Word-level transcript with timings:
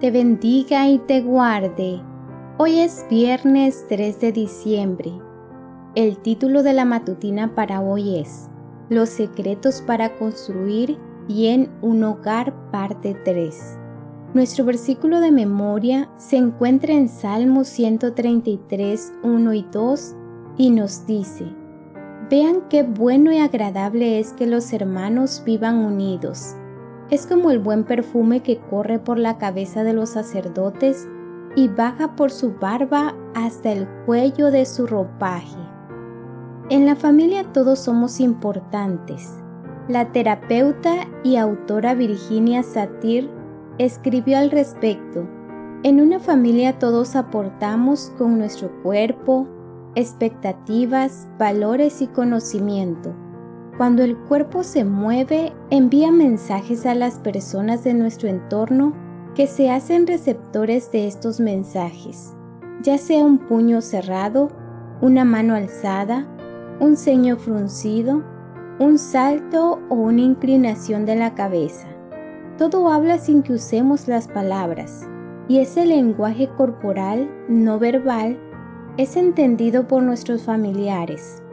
te 0.00 0.12
bendiga 0.12 0.88
y 0.88 0.98
te 0.98 1.22
guarde. 1.22 2.00
Hoy 2.56 2.78
es 2.78 3.04
viernes 3.10 3.84
3 3.88 4.20
de 4.20 4.30
diciembre. 4.32 5.12
El 5.96 6.18
título 6.18 6.62
de 6.62 6.72
la 6.72 6.84
matutina 6.84 7.56
para 7.56 7.80
hoy 7.80 8.18
es 8.18 8.48
Los 8.90 9.08
secretos 9.08 9.82
para 9.82 10.16
construir 10.16 10.98
bien 11.26 11.70
un 11.82 12.04
hogar 12.04 12.70
parte 12.70 13.16
3. 13.24 13.78
Nuestro 14.34 14.64
versículo 14.64 15.18
de 15.20 15.32
memoria 15.32 16.08
se 16.16 16.36
encuentra 16.36 16.94
en 16.94 17.08
Salmo 17.08 17.64
133, 17.64 19.14
1 19.24 19.54
y 19.54 19.66
2 19.72 20.14
y 20.58 20.70
nos 20.70 21.06
dice, 21.06 21.44
Vean 22.30 22.68
qué 22.70 22.84
bueno 22.84 23.32
y 23.32 23.38
agradable 23.38 24.20
es 24.20 24.32
que 24.32 24.46
los 24.46 24.72
hermanos 24.72 25.42
vivan 25.44 25.76
unidos. 25.76 26.54
Es 27.10 27.26
como 27.26 27.50
el 27.50 27.58
buen 27.58 27.84
perfume 27.84 28.40
que 28.40 28.58
corre 28.58 28.98
por 28.98 29.18
la 29.18 29.38
cabeza 29.38 29.82
de 29.82 29.94
los 29.94 30.10
sacerdotes 30.10 31.08
y 31.56 31.68
baja 31.68 32.16
por 32.16 32.30
su 32.30 32.52
barba 32.52 33.14
hasta 33.34 33.72
el 33.72 33.88
cuello 34.04 34.50
de 34.50 34.66
su 34.66 34.86
ropaje. 34.86 35.56
En 36.68 36.84
la 36.84 36.96
familia 36.96 37.44
todos 37.52 37.78
somos 37.78 38.20
importantes. 38.20 39.32
La 39.88 40.12
terapeuta 40.12 41.08
y 41.24 41.36
autora 41.36 41.94
Virginia 41.94 42.62
Satir 42.62 43.30
escribió 43.78 44.36
al 44.36 44.50
respecto. 44.50 45.26
En 45.82 46.00
una 46.00 46.18
familia 46.18 46.78
todos 46.78 47.16
aportamos 47.16 48.12
con 48.18 48.36
nuestro 48.36 48.70
cuerpo, 48.82 49.48
expectativas, 49.94 51.26
valores 51.38 52.02
y 52.02 52.08
conocimiento. 52.08 53.14
Cuando 53.78 54.02
el 54.02 54.16
cuerpo 54.16 54.64
se 54.64 54.84
mueve, 54.84 55.52
envía 55.70 56.10
mensajes 56.10 56.84
a 56.84 56.96
las 56.96 57.20
personas 57.20 57.84
de 57.84 57.94
nuestro 57.94 58.28
entorno 58.28 58.92
que 59.36 59.46
se 59.46 59.70
hacen 59.70 60.08
receptores 60.08 60.90
de 60.90 61.06
estos 61.06 61.38
mensajes, 61.38 62.34
ya 62.82 62.98
sea 62.98 63.24
un 63.24 63.38
puño 63.38 63.80
cerrado, 63.80 64.48
una 65.00 65.24
mano 65.24 65.54
alzada, 65.54 66.26
un 66.80 66.96
ceño 66.96 67.36
fruncido, 67.36 68.24
un 68.80 68.98
salto 68.98 69.78
o 69.88 69.94
una 69.94 70.22
inclinación 70.22 71.06
de 71.06 71.14
la 71.14 71.36
cabeza. 71.36 71.86
Todo 72.56 72.90
habla 72.90 73.18
sin 73.18 73.44
que 73.44 73.52
usemos 73.52 74.08
las 74.08 74.26
palabras, 74.26 75.08
y 75.46 75.60
ese 75.60 75.86
lenguaje 75.86 76.48
corporal 76.48 77.30
no 77.48 77.78
verbal 77.78 78.40
es 78.96 79.16
entendido 79.16 79.86
por 79.86 80.02
nuestros 80.02 80.42
familiares. 80.42 81.44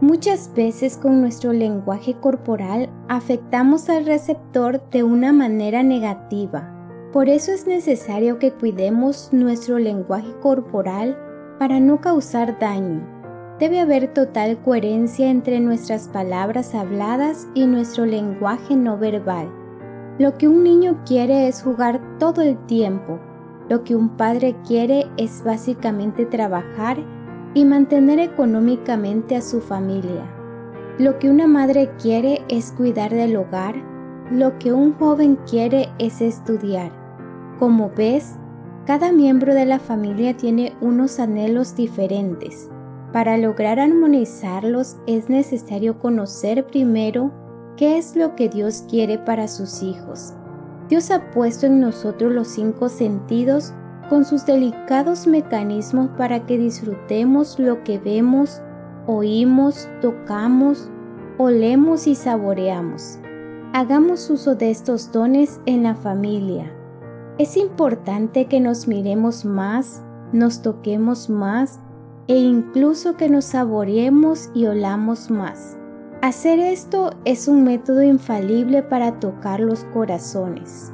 Muchas 0.00 0.54
veces 0.54 0.96
con 0.96 1.20
nuestro 1.20 1.52
lenguaje 1.52 2.14
corporal 2.14 2.88
afectamos 3.08 3.88
al 3.88 4.06
receptor 4.06 4.80
de 4.90 5.02
una 5.02 5.32
manera 5.32 5.82
negativa. 5.82 6.72
Por 7.12 7.28
eso 7.28 7.50
es 7.50 7.66
necesario 7.66 8.38
que 8.38 8.52
cuidemos 8.52 9.30
nuestro 9.32 9.80
lenguaje 9.80 10.32
corporal 10.40 11.18
para 11.58 11.80
no 11.80 12.00
causar 12.00 12.60
daño. 12.60 13.04
Debe 13.58 13.80
haber 13.80 14.14
total 14.14 14.62
coherencia 14.62 15.30
entre 15.30 15.58
nuestras 15.58 16.06
palabras 16.06 16.76
habladas 16.76 17.48
y 17.54 17.66
nuestro 17.66 18.06
lenguaje 18.06 18.76
no 18.76 18.98
verbal. 18.98 19.52
Lo 20.20 20.38
que 20.38 20.46
un 20.46 20.62
niño 20.62 21.02
quiere 21.04 21.48
es 21.48 21.64
jugar 21.64 22.00
todo 22.20 22.42
el 22.42 22.56
tiempo, 22.66 23.18
lo 23.68 23.82
que 23.82 23.96
un 23.96 24.10
padre 24.10 24.54
quiere 24.64 25.06
es 25.16 25.42
básicamente 25.42 26.24
trabajar 26.24 26.98
y 27.54 27.64
mantener 27.64 28.18
económicamente 28.18 29.36
a 29.36 29.40
su 29.40 29.60
familia. 29.60 30.30
Lo 30.98 31.18
que 31.18 31.30
una 31.30 31.46
madre 31.46 31.90
quiere 32.00 32.42
es 32.48 32.72
cuidar 32.72 33.12
del 33.12 33.36
hogar. 33.36 33.76
Lo 34.30 34.58
que 34.58 34.72
un 34.72 34.94
joven 34.94 35.38
quiere 35.48 35.88
es 35.98 36.20
estudiar. 36.20 36.92
Como 37.58 37.90
ves, 37.90 38.34
cada 38.86 39.12
miembro 39.12 39.54
de 39.54 39.66
la 39.66 39.78
familia 39.78 40.36
tiene 40.36 40.76
unos 40.80 41.18
anhelos 41.18 41.76
diferentes. 41.76 42.68
Para 43.12 43.36
lograr 43.38 43.78
armonizarlos 43.78 44.96
es 45.06 45.28
necesario 45.28 45.98
conocer 45.98 46.66
primero 46.66 47.32
qué 47.76 47.96
es 47.98 48.16
lo 48.16 48.34
que 48.36 48.48
Dios 48.48 48.84
quiere 48.88 49.18
para 49.18 49.48
sus 49.48 49.82
hijos 49.82 50.34
Dios 50.88 51.10
ha 51.10 51.30
puesto 51.30 51.66
en 51.66 51.80
nosotros 51.80 52.32
los 52.32 52.48
cinco 52.48 52.88
sentidos 52.88 53.74
con 54.08 54.24
sus 54.24 54.46
delicados 54.46 55.26
mecanismos 55.26 56.10
para 56.16 56.46
que 56.46 56.58
disfrutemos 56.58 57.58
lo 57.58 57.84
que 57.84 57.98
vemos, 57.98 58.62
oímos, 59.06 59.88
tocamos, 60.00 60.90
olemos 61.36 62.06
y 62.06 62.14
saboreamos. 62.14 63.18
Hagamos 63.72 64.30
uso 64.30 64.54
de 64.54 64.70
estos 64.70 65.12
dones 65.12 65.60
en 65.66 65.82
la 65.82 65.94
familia. 65.94 66.72
Es 67.38 67.56
importante 67.56 68.46
que 68.46 68.60
nos 68.60 68.88
miremos 68.88 69.44
más, 69.44 70.02
nos 70.32 70.62
toquemos 70.62 71.30
más 71.30 71.80
e 72.26 72.36
incluso 72.36 73.16
que 73.16 73.28
nos 73.28 73.44
saboreemos 73.44 74.50
y 74.54 74.66
olamos 74.66 75.30
más. 75.30 75.78
Hacer 76.20 76.58
esto 76.58 77.10
es 77.24 77.46
un 77.46 77.62
método 77.62 78.02
infalible 78.02 78.82
para 78.82 79.20
tocar 79.20 79.60
los 79.60 79.84
corazones. 79.84 80.92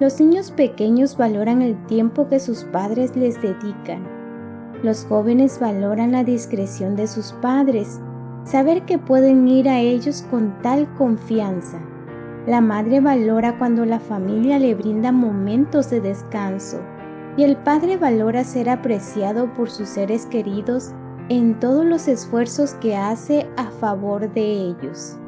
Los 0.00 0.18
niños 0.18 0.50
pequeños 0.50 1.18
valoran 1.18 1.60
el 1.60 1.76
tiempo 1.84 2.26
que 2.26 2.40
sus 2.40 2.64
padres 2.64 3.14
les 3.16 3.40
dedican. 3.42 4.08
Los 4.82 5.04
jóvenes 5.04 5.60
valoran 5.60 6.10
la 6.12 6.24
discreción 6.24 6.96
de 6.96 7.06
sus 7.06 7.32
padres, 7.34 8.00
saber 8.44 8.86
que 8.86 8.96
pueden 8.96 9.46
ir 9.46 9.68
a 9.68 9.78
ellos 9.78 10.24
con 10.30 10.62
tal 10.62 10.90
confianza. 10.94 11.78
La 12.46 12.62
madre 12.62 13.00
valora 13.00 13.58
cuando 13.58 13.84
la 13.84 14.00
familia 14.00 14.58
le 14.58 14.74
brinda 14.74 15.12
momentos 15.12 15.90
de 15.90 16.00
descanso 16.00 16.80
y 17.36 17.42
el 17.42 17.58
padre 17.58 17.98
valora 17.98 18.42
ser 18.44 18.70
apreciado 18.70 19.52
por 19.52 19.68
sus 19.68 19.90
seres 19.90 20.24
queridos 20.24 20.94
en 21.28 21.60
todos 21.60 21.84
los 21.84 22.08
esfuerzos 22.08 22.72
que 22.72 22.96
hace 22.96 23.50
a 23.58 23.70
favor 23.70 24.32
de 24.32 24.50
ellos. 24.50 25.19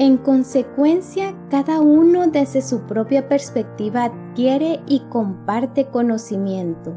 En 0.00 0.16
consecuencia, 0.16 1.34
cada 1.50 1.82
uno 1.82 2.26
desde 2.26 2.62
su 2.62 2.80
propia 2.86 3.28
perspectiva 3.28 4.04
adquiere 4.04 4.80
y 4.86 5.00
comparte 5.10 5.88
conocimiento. 5.88 6.94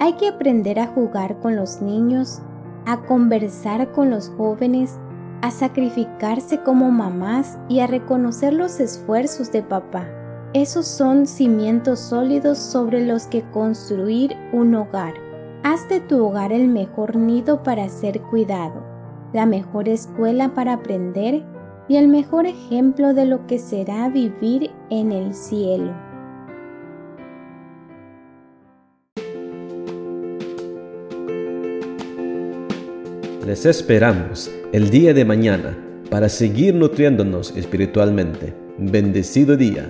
Hay 0.00 0.14
que 0.14 0.30
aprender 0.30 0.80
a 0.80 0.88
jugar 0.88 1.38
con 1.38 1.54
los 1.54 1.80
niños, 1.80 2.42
a 2.86 3.02
conversar 3.02 3.92
con 3.92 4.10
los 4.10 4.30
jóvenes, 4.30 4.98
a 5.42 5.52
sacrificarse 5.52 6.60
como 6.64 6.90
mamás 6.90 7.56
y 7.68 7.78
a 7.78 7.86
reconocer 7.86 8.52
los 8.52 8.80
esfuerzos 8.80 9.52
de 9.52 9.62
papá. 9.62 10.04
Esos 10.54 10.88
son 10.88 11.28
cimientos 11.28 12.00
sólidos 12.00 12.58
sobre 12.58 13.06
los 13.06 13.28
que 13.28 13.48
construir 13.52 14.36
un 14.52 14.74
hogar. 14.74 15.14
Haz 15.62 15.88
de 15.88 16.00
tu 16.00 16.26
hogar 16.26 16.52
el 16.52 16.66
mejor 16.66 17.14
nido 17.14 17.62
para 17.62 17.88
ser 17.88 18.20
cuidado, 18.22 18.82
la 19.32 19.46
mejor 19.46 19.88
escuela 19.88 20.52
para 20.52 20.72
aprender 20.72 21.53
y 21.88 21.96
el 21.96 22.08
mejor 22.08 22.46
ejemplo 22.46 23.14
de 23.14 23.26
lo 23.26 23.46
que 23.46 23.58
será 23.58 24.08
vivir 24.08 24.70
en 24.90 25.12
el 25.12 25.34
cielo. 25.34 25.92
Les 33.46 33.66
esperamos 33.66 34.50
el 34.72 34.88
día 34.88 35.12
de 35.12 35.24
mañana 35.26 35.76
para 36.10 36.28
seguir 36.30 36.74
nutriéndonos 36.74 37.54
espiritualmente. 37.56 38.54
Bendecido 38.78 39.56
día. 39.56 39.86